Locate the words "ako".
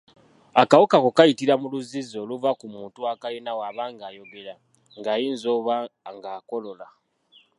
0.99-1.09